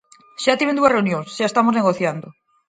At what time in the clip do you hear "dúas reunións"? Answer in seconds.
0.79-1.27